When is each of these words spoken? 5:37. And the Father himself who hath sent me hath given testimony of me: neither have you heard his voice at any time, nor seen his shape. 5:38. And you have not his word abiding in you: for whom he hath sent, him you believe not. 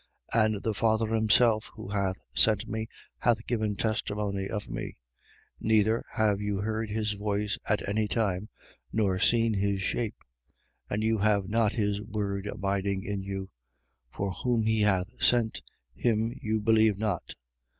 5:37. 0.33 0.45
And 0.45 0.63
the 0.63 0.73
Father 0.73 1.13
himself 1.13 1.69
who 1.75 1.89
hath 1.89 2.21
sent 2.33 2.67
me 2.67 2.87
hath 3.19 3.45
given 3.45 3.75
testimony 3.75 4.49
of 4.49 4.67
me: 4.67 4.97
neither 5.59 6.03
have 6.13 6.41
you 6.41 6.57
heard 6.57 6.89
his 6.89 7.11
voice 7.11 7.59
at 7.69 7.87
any 7.87 8.07
time, 8.07 8.49
nor 8.91 9.19
seen 9.19 9.53
his 9.53 9.83
shape. 9.83 10.15
5:38. 10.89 10.93
And 10.95 11.03
you 11.03 11.17
have 11.19 11.47
not 11.47 11.73
his 11.73 12.01
word 12.01 12.47
abiding 12.47 13.03
in 13.03 13.21
you: 13.21 13.47
for 14.09 14.31
whom 14.31 14.63
he 14.63 14.81
hath 14.81 15.21
sent, 15.23 15.61
him 15.93 16.33
you 16.41 16.59
believe 16.59 16.97
not. 16.97 17.35